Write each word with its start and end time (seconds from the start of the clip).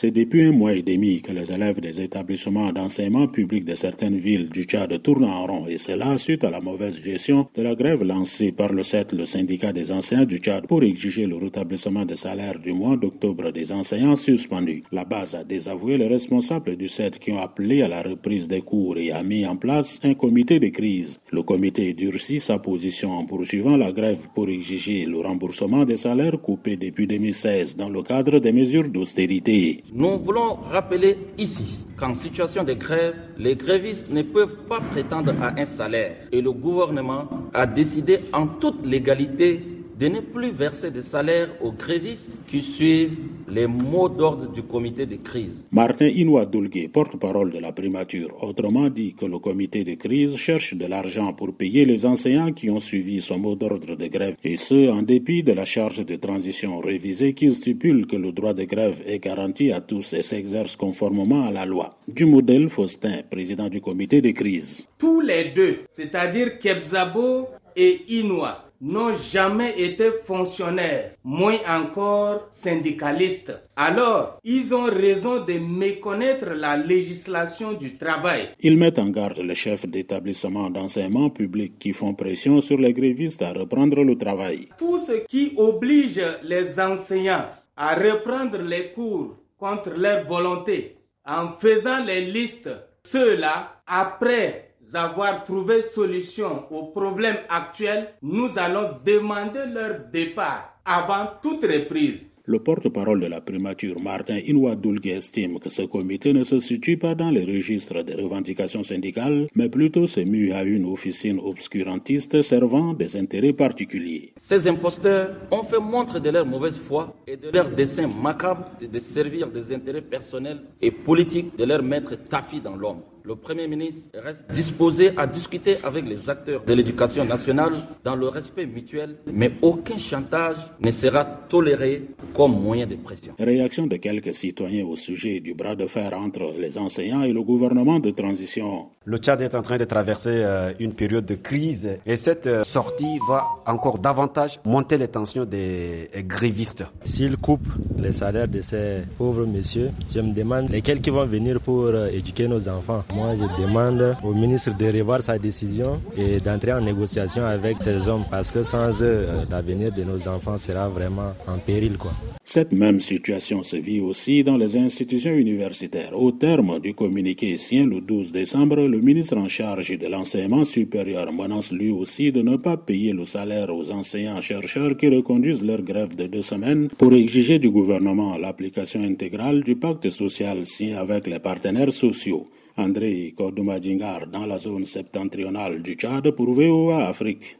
C'est 0.00 0.12
depuis 0.12 0.44
un 0.44 0.52
mois 0.52 0.72
et 0.72 0.80
demi 0.80 1.20
que 1.20 1.30
les 1.30 1.52
élèves 1.52 1.78
des 1.78 2.00
établissements 2.00 2.72
d'enseignement 2.72 3.26
public 3.26 3.66
de 3.66 3.74
certaines 3.74 4.16
villes 4.16 4.48
du 4.48 4.62
Tchad 4.62 5.02
tournent 5.02 5.24
en 5.24 5.44
rond 5.44 5.66
et 5.66 5.76
cela 5.76 6.16
suite 6.16 6.42
à 6.42 6.48
la 6.48 6.58
mauvaise 6.58 7.02
gestion 7.02 7.48
de 7.54 7.60
la 7.60 7.74
grève 7.74 8.02
lancée 8.02 8.50
par 8.50 8.72
le 8.72 8.82
CET, 8.82 9.08
le 9.12 9.26
syndicat 9.26 9.74
des 9.74 9.92
enseignants 9.92 10.24
du 10.24 10.38
Tchad, 10.38 10.66
pour 10.66 10.82
exiger 10.82 11.26
le 11.26 11.36
rétablissement 11.36 12.06
des 12.06 12.16
salaires 12.16 12.58
du 12.58 12.72
mois 12.72 12.96
d'octobre 12.96 13.52
des 13.52 13.72
enseignants 13.72 14.16
suspendus. 14.16 14.84
La 14.90 15.04
base 15.04 15.34
a 15.34 15.44
désavoué 15.44 15.98
les 15.98 16.08
responsables 16.08 16.76
du 16.76 16.88
CET 16.88 17.18
qui 17.20 17.32
ont 17.32 17.38
appelé 17.38 17.82
à 17.82 17.88
la 17.88 18.00
reprise 18.00 18.48
des 18.48 18.62
cours 18.62 18.96
et 18.96 19.12
a 19.12 19.22
mis 19.22 19.44
en 19.44 19.56
place 19.56 20.00
un 20.02 20.14
comité 20.14 20.58
de 20.58 20.68
crise. 20.68 21.20
Le 21.30 21.42
comité 21.42 21.92
durcit 21.92 22.40
sa 22.40 22.58
position 22.58 23.10
en 23.10 23.26
poursuivant 23.26 23.76
la 23.76 23.92
grève 23.92 24.28
pour 24.34 24.48
exiger 24.48 25.04
le 25.04 25.18
remboursement 25.18 25.84
des 25.84 25.98
salaires 25.98 26.40
coupés 26.40 26.78
depuis 26.78 27.06
2016 27.06 27.76
dans 27.76 27.90
le 27.90 28.02
cadre 28.02 28.38
des 28.38 28.52
mesures 28.52 28.88
d'austérité. 28.88 29.82
Nous 29.92 30.20
voulons 30.20 30.54
rappeler 30.54 31.18
ici 31.36 31.80
qu'en 31.96 32.14
situation 32.14 32.62
de 32.62 32.74
grève, 32.74 33.14
les 33.38 33.56
grévistes 33.56 34.08
ne 34.08 34.22
peuvent 34.22 34.56
pas 34.68 34.80
prétendre 34.80 35.34
à 35.42 35.60
un 35.60 35.64
salaire. 35.64 36.16
Et 36.30 36.40
le 36.40 36.52
gouvernement 36.52 37.28
a 37.52 37.66
décidé 37.66 38.20
en 38.32 38.46
toute 38.46 38.86
légalité 38.86 39.60
de 40.00 40.08
ne 40.08 40.20
plus 40.20 40.50
verser 40.50 40.90
de 40.90 41.02
salaire 41.02 41.50
aux 41.60 41.72
grévistes 41.72 42.40
qui 42.46 42.62
suivent 42.62 43.18
les 43.48 43.66
mots 43.66 44.08
d'ordre 44.08 44.50
du 44.50 44.62
comité 44.62 45.04
de 45.04 45.16
crise. 45.16 45.66
Martin 45.70 46.06
Inoua 46.08 46.46
porte-parole 46.90 47.50
de 47.50 47.58
la 47.58 47.72
primature, 47.72 48.30
autrement 48.42 48.88
dit 48.88 49.12
que 49.12 49.26
le 49.26 49.38
comité 49.38 49.84
de 49.84 49.96
crise 49.96 50.36
cherche 50.36 50.72
de 50.74 50.86
l'argent 50.86 51.34
pour 51.34 51.52
payer 51.52 51.84
les 51.84 52.06
enseignants 52.06 52.50
qui 52.52 52.70
ont 52.70 52.80
suivi 52.80 53.20
son 53.20 53.38
mot 53.38 53.56
d'ordre 53.56 53.94
de 53.94 54.06
grève, 54.06 54.36
et 54.42 54.56
ce, 54.56 54.88
en 54.90 55.02
dépit 55.02 55.42
de 55.42 55.52
la 55.52 55.66
charge 55.66 56.06
de 56.06 56.16
transition 56.16 56.78
révisée 56.78 57.34
qui 57.34 57.52
stipule 57.52 58.06
que 58.06 58.16
le 58.16 58.32
droit 58.32 58.54
de 58.54 58.64
grève 58.64 59.02
est 59.04 59.18
garanti 59.18 59.70
à 59.70 59.82
tous 59.82 60.14
et 60.14 60.22
s'exerce 60.22 60.76
conformément 60.76 61.46
à 61.46 61.52
la 61.52 61.66
loi. 61.66 61.90
Du 62.08 62.24
modèle 62.24 62.70
Faustin, 62.70 63.18
président 63.28 63.68
du 63.68 63.82
comité 63.82 64.22
de 64.22 64.30
crise. 64.30 64.86
Tous 64.98 65.20
les 65.20 65.50
deux, 65.54 65.80
c'est-à-dire 65.90 66.58
Kebzabo 66.58 67.48
et 67.76 68.00
Inoua, 68.08 68.69
n'ont 68.80 69.14
jamais 69.16 69.74
été 69.80 70.10
fonctionnaires, 70.24 71.12
moins 71.22 71.58
encore 71.68 72.48
syndicalistes. 72.50 73.52
Alors, 73.76 74.38
ils 74.42 74.74
ont 74.74 74.84
raison 74.84 75.44
de 75.44 75.54
méconnaître 75.54 76.50
la 76.54 76.76
législation 76.76 77.72
du 77.74 77.96
travail. 77.96 78.48
Ils 78.60 78.78
mettent 78.78 78.98
en 78.98 79.08
garde 79.10 79.38
les 79.38 79.54
chefs 79.54 79.86
d'établissements 79.86 80.70
d'enseignement 80.70 81.30
public 81.30 81.78
qui 81.78 81.92
font 81.92 82.14
pression 82.14 82.60
sur 82.60 82.78
les 82.78 82.92
grévistes 82.92 83.42
à 83.42 83.52
reprendre 83.52 84.02
le 84.02 84.16
travail. 84.16 84.68
Tout 84.78 84.98
ce 84.98 85.24
qui 85.26 85.52
oblige 85.56 86.22
les 86.42 86.80
enseignants 86.80 87.46
à 87.76 87.94
reprendre 87.94 88.58
les 88.58 88.92
cours 88.92 89.36
contre 89.58 89.90
leur 89.90 90.26
volonté 90.26 90.96
en 91.26 91.52
faisant 91.58 92.02
les 92.04 92.22
listes, 92.22 92.70
ceux-là, 93.04 93.82
après 93.86 94.69
avoir 94.94 95.44
trouvé 95.44 95.82
solution 95.82 96.64
aux 96.70 96.86
problèmes 96.86 97.38
actuels, 97.48 98.14
nous 98.22 98.58
allons 98.58 98.96
demander 99.04 99.66
leur 99.72 100.00
départ 100.12 100.80
avant 100.84 101.28
toute 101.42 101.62
reprise. 101.64 102.26
Le 102.46 102.58
porte-parole 102.58 103.20
de 103.20 103.26
la 103.26 103.40
primature, 103.40 104.00
Martin 104.00 104.38
Inouadoulgue, 104.38 105.06
estime 105.08 105.60
que 105.60 105.68
ce 105.68 105.82
comité 105.82 106.32
ne 106.32 106.42
se 106.42 106.58
situe 106.58 106.96
pas 106.96 107.14
dans 107.14 107.30
les 107.30 107.44
registres 107.44 108.02
des 108.02 108.14
revendications 108.14 108.82
syndicales, 108.82 109.46
mais 109.54 109.68
plutôt 109.68 110.08
s'est 110.08 110.24
mis 110.24 110.50
à 110.50 110.64
une 110.64 110.86
officine 110.86 111.38
obscurantiste 111.38 112.42
servant 112.42 112.92
des 112.94 113.16
intérêts 113.16 113.52
particuliers. 113.52 114.32
Ces 114.38 114.66
imposteurs 114.66 115.36
ont 115.52 115.62
fait 115.62 115.78
montre 115.78 116.18
de 116.18 116.30
leur 116.30 116.44
mauvaise 116.44 116.78
foi 116.78 117.14
et 117.26 117.36
de 117.36 117.50
leur 117.50 117.70
dessein 117.70 118.08
macabre 118.08 118.64
de 118.80 118.98
servir 118.98 119.48
des 119.50 119.72
intérêts 119.72 120.02
personnels 120.02 120.62
et 120.82 120.90
politiques 120.90 121.56
de 121.56 121.64
leur 121.64 121.84
mettre 121.84 122.16
tapis 122.16 122.60
dans 122.60 122.74
l'ombre 122.74 123.04
le 123.24 123.36
Premier 123.36 123.68
ministre 123.68 124.08
reste 124.14 124.44
disposé 124.50 125.12
à 125.16 125.26
discuter 125.26 125.78
avec 125.82 126.06
les 126.06 126.28
acteurs 126.30 126.62
de 126.64 126.72
l'éducation 126.72 127.24
nationale 127.24 127.72
dans 128.04 128.16
le 128.16 128.28
respect 128.28 128.66
mutuel, 128.66 129.16
mais 129.32 129.52
aucun 129.62 129.98
chantage 129.98 130.56
ne 130.80 130.90
sera 130.90 131.24
toléré 131.24 132.06
comme 132.34 132.60
moyen 132.60 132.86
de 132.86 132.96
pression. 132.96 133.34
Réaction 133.38 133.86
de 133.86 133.96
quelques 133.96 134.34
citoyens 134.34 134.84
au 134.86 134.96
sujet 134.96 135.40
du 135.40 135.54
bras 135.54 135.76
de 135.76 135.86
fer 135.86 136.12
entre 136.14 136.54
les 136.58 136.78
enseignants 136.78 137.22
et 137.22 137.32
le 137.32 137.42
gouvernement 137.42 137.98
de 138.00 138.10
transition. 138.10 138.90
Le 139.06 139.16
Tchad 139.16 139.40
est 139.40 139.54
en 139.54 139.62
train 139.62 139.78
de 139.78 139.84
traverser 139.84 140.30
euh, 140.44 140.72
une 140.78 140.92
période 140.92 141.24
de 141.24 141.34
crise 141.34 141.98
et 142.04 142.16
cette 142.16 142.46
euh, 142.46 142.62
sortie 142.64 143.18
va 143.26 143.46
encore 143.66 143.98
davantage 143.98 144.60
monter 144.64 144.98
les 144.98 145.08
tensions 145.08 145.44
des 145.46 146.10
grévistes. 146.26 146.84
S'ils 147.04 147.36
coupent 147.38 147.72
les 147.98 148.12
salaires 148.12 148.46
de 148.48 148.60
ces 148.60 149.00
pauvres 149.16 149.46
messieurs, 149.46 149.90
je 150.14 150.20
me 150.20 150.32
demande 150.32 150.68
lesquels 150.70 151.00
qui 151.00 151.10
vont 151.10 151.24
venir 151.26 151.60
pour 151.60 151.86
euh, 151.86 152.08
éduquer 152.08 152.46
nos 152.46 152.68
enfants. 152.68 153.02
Moi, 153.14 153.34
je 153.36 153.62
demande 153.62 154.16
au 154.22 154.32
ministre 154.32 154.76
de 154.76 154.86
revoir 154.86 155.22
sa 155.22 155.38
décision 155.38 156.00
et 156.16 156.38
d'entrer 156.38 156.72
en 156.72 156.80
négociation 156.80 157.44
avec 157.44 157.82
ces 157.82 158.08
hommes 158.08 158.24
parce 158.30 158.52
que 158.52 158.62
sans 158.62 159.02
eux, 159.02 159.26
l'avenir 159.50 159.90
de 159.92 160.04
nos 160.04 160.28
enfants 160.28 160.56
sera 160.56 160.88
vraiment 160.88 161.32
en 161.46 161.58
péril. 161.58 161.96
Quoi. 161.98 162.12
Cette 162.44 162.72
même 162.72 163.00
situation 163.00 163.62
se 163.62 163.76
vit 163.76 164.00
aussi 164.00 164.42
dans 164.44 164.56
les 164.56 164.76
institutions 164.76 165.32
universitaires. 165.32 166.20
Au 166.20 166.32
terme 166.32 166.80
du 166.80 166.94
communiqué 166.94 167.56
signé 167.56 167.84
le 167.84 168.00
12 168.00 168.32
décembre, 168.32 168.76
le 168.76 169.00
ministre 169.00 169.36
en 169.36 169.48
charge 169.48 169.96
de 169.98 170.06
l'enseignement 170.06 170.64
supérieur 170.64 171.32
menace 171.32 171.72
lui 171.72 171.90
aussi 171.90 172.32
de 172.32 172.42
ne 172.42 172.56
pas 172.56 172.76
payer 172.76 173.12
le 173.12 173.24
salaire 173.24 173.74
aux 173.74 173.90
enseignants-chercheurs 173.90 174.96
qui 174.96 175.08
reconduisent 175.08 175.64
leur 175.64 175.82
grève 175.82 176.16
de 176.16 176.26
deux 176.26 176.42
semaines 176.42 176.88
pour 176.98 177.12
exiger 177.12 177.58
du 177.58 177.70
gouvernement 177.70 178.36
l'application 178.36 179.02
intégrale 179.02 179.62
du 179.62 179.76
pacte 179.76 180.10
social 180.10 180.64
signé 180.66 180.94
avec 180.94 181.26
les 181.26 181.38
partenaires 181.38 181.92
sociaux. 181.92 182.46
André 182.76 183.32
Kodoumadjingar 183.36 184.26
dans 184.26 184.46
la 184.46 184.58
zone 184.58 184.86
septentrionale 184.86 185.82
du 185.82 185.94
Tchad 185.94 186.30
pour 186.32 186.52
VOA 186.52 187.08
Afrique. 187.08 187.56